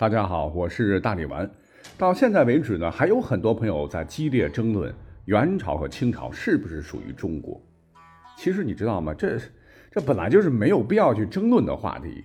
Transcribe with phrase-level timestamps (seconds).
[0.00, 1.50] 大家好，我是大力丸。
[1.98, 4.90] 到现在为止呢，还有很多朋友在激烈争论
[5.26, 7.60] 元朝和清朝是不是属于中国。
[8.34, 9.12] 其实你知道吗？
[9.12, 9.38] 这
[9.90, 12.24] 这本来就是没有必要去争论的话题。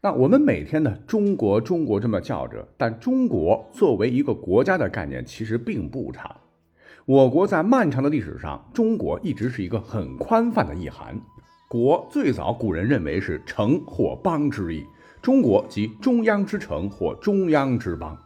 [0.00, 6.34] 那我们每天呢，中国中国这么叫着，但中国作为一个国家的概念其实并不长。
[7.04, 11.20] 我国在漫长的历史上，中国一直是一个很宽泛的意涵。
[11.68, 14.86] 国最早古人认为是城或邦之意。
[15.22, 18.16] 中国即中央之城或中央之邦，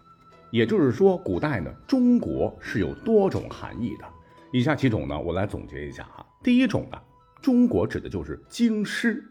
[0.53, 4.05] 也就是说，古代呢，中国是有多种含义的。
[4.53, 6.25] 以下几种呢，我来总结一下哈。
[6.41, 6.99] 第一种呢，
[7.43, 9.25] 中国指的就是京师，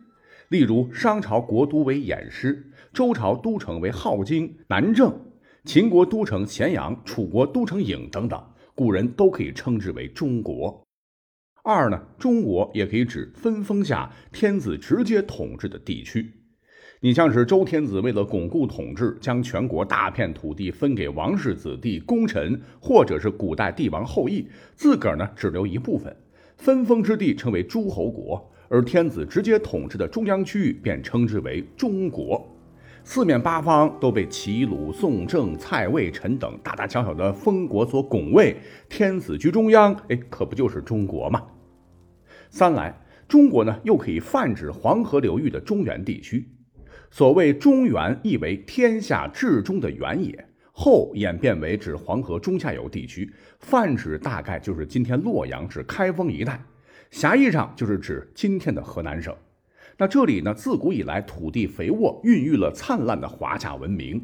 [0.50, 5.18] 例如商朝国都为偃师，周朝都城为镐京、南郑，
[5.64, 8.46] 秦国都城咸阳，楚国都城郢等等，
[8.76, 10.84] 古人都可以称之为中国。
[11.64, 16.43] 二呢，中国也可以指分封下天子直接统治的地区。
[17.06, 26.16] 你像是周天子为了巩固统治，将全国大片土地分给王室子弟、功臣，或者是古代帝王后裔，自个儿呢只留一部分，
[26.56, 32.42] 分封之地称为诸侯国，而天子直接统治的中央区域便称之为中国。
[33.04, 38.56] 四面八方都被齐鲁宋郑蔡魏陈等大大小小的封国所拱卫，
[38.88, 41.44] 天子居中央，哎，可不就是中国吗？
[42.50, 46.48] 三来，中国呢又可以泛指黄河流域的中原地区。
[47.16, 56.60] 所谓中原，意为天下至中的原野，后演变为指黄河中下游地区，泛指大概就是今天洛阳至开封一带，
[57.12, 59.32] 狭义上就是指今天的河南省。
[59.96, 64.20] 那这里呢，自古以来土地肥沃，孕育了灿烂的华夏文明。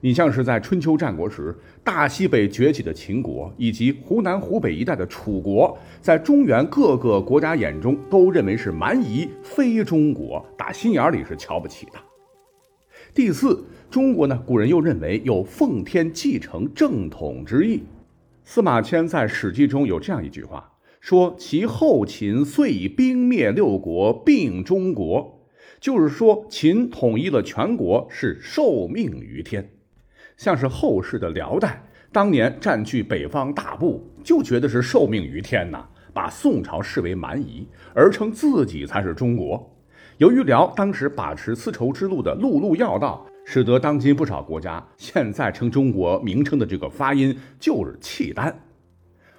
[0.00, 11.92] 你像是在春秋战国时，大西北崛起的秦国，以及湖南、湖北一带的楚国，在中原各个国家眼中都认为是蛮夷，非中国，打心眼里是瞧不起的。
[13.14, 17.84] 第四，中国呢，古人又认为有奉天继承正统之意。
[18.42, 25.46] 司马迁在《史记》中有这样一句话，说其后秦遂以兵灭六国，并中国，
[25.78, 29.70] 就是说秦统一了全国是受命于天。
[30.36, 39.70] 像是后世的辽代，当年占据北方大部，就觉得是受命于天呐，把宋朝视为蛮夷，而称自己才是中国。
[40.18, 48.56] 由于辽当时把持丝绸之路的陆路要道，使得当今不少国家现在称中国名称的这个发音就是契丹。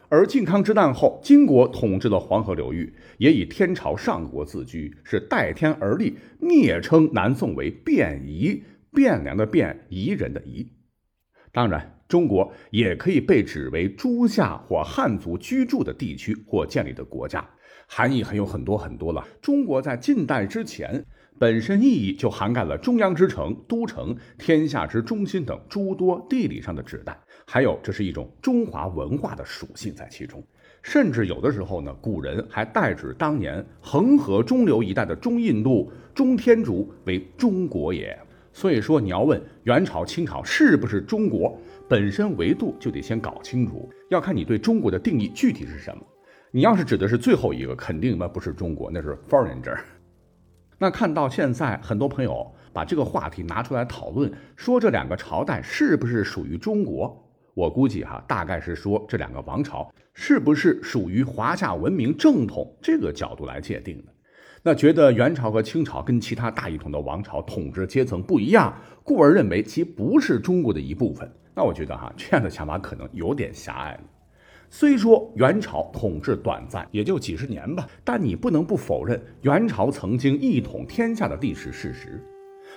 [0.10, 8.62] 而靖康之难后，金国统治了黄河流域，也以天朝上国自居，是代天而立，蔑称南宋为便夷，
[8.92, 10.68] 汴梁的汴，夷人的夷。
[11.54, 17.50] 当然，中国也可以被指为诸夏或汉族居住的地区或建立的国家。
[17.88, 19.26] 含义还有很多很多了。
[19.42, 21.06] 中国在近代之前，
[21.38, 27.18] 本身意义就涵盖了中央之城、都城、天下之中心等诸多地理上的指代。
[27.46, 30.44] 还有，这是一种中华文化的属性在其中。
[30.82, 38.18] 甚至有的时候呢，古人还代指当年恒河中流一带的中印度、中天竺为中国也。
[38.54, 41.60] 所以说，你要问元朝、清朝是不是中国，
[41.90, 46.04] 本身维度就得先搞清楚，要看你对中国的定义具体是什么。
[46.52, 49.78] 你要是指的是最后一个，肯定那不是中国，那是 foreigner。
[50.80, 57.22] 那看到现在，很多朋友把这个话题拿出来讨论，说这两个朝代是不是属于中国？
[57.54, 64.12] 我估计哈，大概是说这两个王朝是不是属于华夏文明正统这个角度来界定的。
[64.62, 68.74] 那觉得元朝和清朝跟其他大一统的王朝统治阶层不一样，
[69.04, 71.32] 故而认为其不是中国的一部分。
[71.54, 74.00] 那我觉得哈，这样的想法可能有点狭隘了。
[74.70, 82.22] 虽说元朝统治短暂，也就几十年吧，但你不能不否认元朝曾经一统天下的历史事实。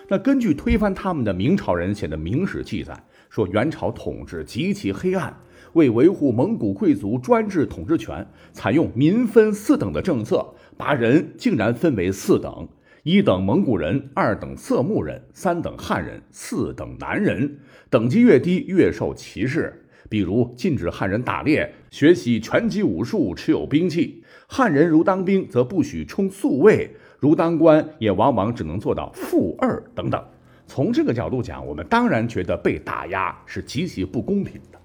[0.07, 2.97] 那根据推翻他们的明朝人写的明史记载，
[3.29, 5.37] 说元朝统治极其黑暗，
[5.73, 12.69] 为维护蒙古贵族专制统治权，采用民分四等的政策，把人竟然分为四等：
[13.03, 17.59] 一等蒙古人，二等色目人，三等汉人，四等南人。
[17.91, 19.85] 等级越低，越受歧视。
[20.09, 26.89] 比如禁止汉人打猎、学习拳击武术、持有兵器；汉人如当兵，则不许充宿卫；
[27.19, 30.23] 如当官，也往往只能做到副二等等。
[30.67, 34.79] 从这个角度讲，我们当然觉得被打压是极其不公平的。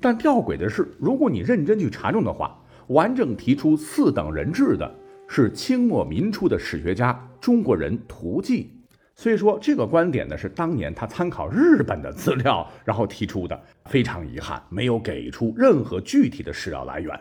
[0.00, 2.56] 但吊诡的是，如果你认真去查证的话，
[2.88, 4.92] 完整提出四等人制的
[5.26, 8.70] 是清末民初的史学家中国人涂记。
[9.18, 13.60] 所以说，这个观点呢是当年他参考日本的资料，然后提出的。
[13.86, 17.20] 非常遗憾，没有给出任何具体的史料来源。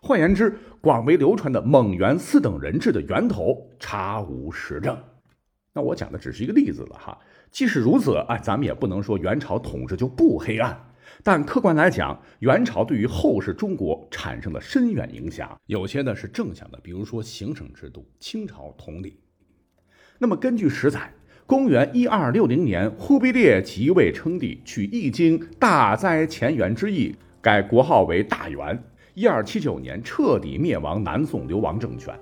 [0.00, 4.96] 换言之，广为流传的蒙元四等人制的源头查无实证。
[5.72, 7.18] 那我讲的只是一个例子了哈。
[7.50, 10.80] 即使如此，哎，咱们也不能说元朝统治就不黑暗。
[11.24, 19.18] 但客观来讲，元朝对于后世中国产生了深远影响，有些呢是正向的，比如说行省制度、清朝统理。
[20.18, 21.12] 那么根据史载，
[21.52, 28.82] 公元一二六零年，忽必烈即位称帝，取《易经》大灾前元之意，改国号为大元。
[29.12, 32.18] 一二七九年，彻底灭亡南宋流亡政权。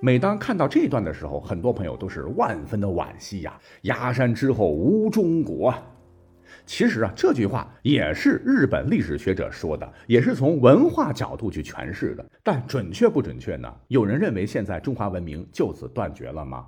[0.00, 3.54] 每当看到这段的时候，很多朋友都是万分的惋惜呀！
[3.82, 5.74] 崖山之后无中国。
[6.64, 12.24] 其实啊，这句话也是日本历史学者说的，也是从文化角度去诠释的。
[12.42, 13.70] 但准确不准确呢？
[13.88, 16.64] 有人认为现在中华文明就此断绝了吗？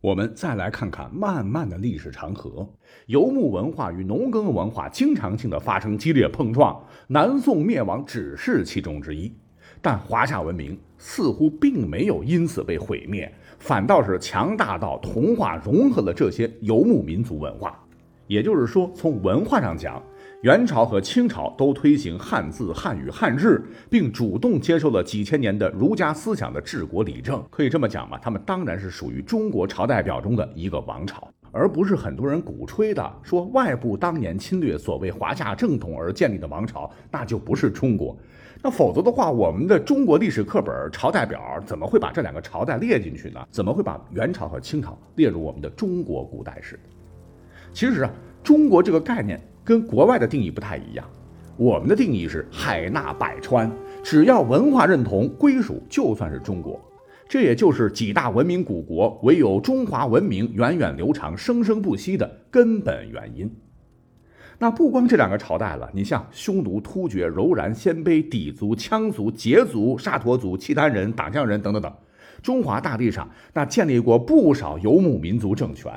[0.00, 2.64] 我们再来看看漫漫的历史长河，
[3.06, 9.32] 游牧文化与农耕文化经常性的发生激烈碰撞，南宋灭亡只是其中之一。
[9.82, 17.76] 但华夏文明似乎并没有因此被毁灭，反倒是强大到同化融合了这些游牧民族文化。
[18.28, 20.00] 也就是说，从文化上讲，
[20.42, 27.44] 元朝和清朝都推行汉字、汉语、汉制，并主动接受了几千年的儒家思想的治国理政。
[27.50, 38.16] 可以这么讲吧，他们当然是属于中国朝代表中的一个王朝，而不是很多人鼓吹的说外部当年侵略所谓华夏正统而建立的王朝，那就不是中国。
[38.62, 43.44] 那否则的话，我们的中国历史课本朝代表怎么会把这两个朝代列进去呢？
[43.50, 46.78] 怎么会把元朝和清朝列入我们的中国古代史？
[47.72, 48.10] 其实啊，
[48.40, 51.04] 中国这个概念跟国外的定义不太一样。
[51.58, 53.70] 我们的定义是海纳百川，
[54.02, 56.80] 只要文化认同归属，就算是中国。
[57.28, 63.54] 这也就是几大文明古国唯有中华文明源远流长、生生不息的根本原因。
[64.58, 71.92] 那不光这两个朝代了，你像匈奴、突厥、柔然、鲜卑、氐族、羌族、羯族、沙陀族、契丹人、党项人等等等，
[72.40, 75.92] 中华大地上那建立过不少游牧民族政权，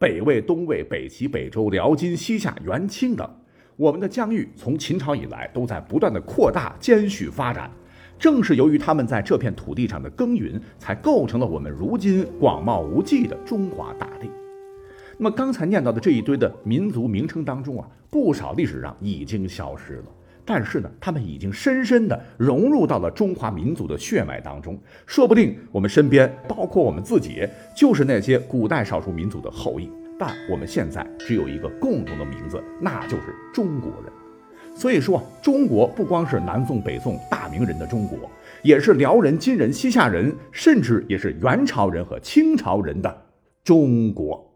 [0.00, 3.30] 北魏、东魏、北齐、北周、辽金、西夏、元清等，
[3.76, 7.70] 我们的疆域从秦朝以来都在不断的扩大、艰续发展，
[8.18, 14.30] 正是由于他们在这片土地上的耕耘，才构成了我们如今广袤无际的中华大地。
[15.18, 20.04] 那么刚才念到的这一堆的民族名称当中啊，不少历史上已经消失了，
[20.44, 24.78] 但是呢，他们已经深深地融入到了中华民族的血脉当中。
[25.06, 27.46] 说不定我们身边，包括我们自己，
[27.76, 29.90] 就是那些古代少数民族的后裔。
[30.18, 34.12] 但我们现在只有一个共同的名字，那就是中国人。
[34.76, 38.18] 所以说，中国不光是南宋、北宋大名人的中国，
[38.62, 43.22] 也是辽人、金人、西夏人，甚至也是元朝人和清朝人的
[43.64, 44.49] 中国。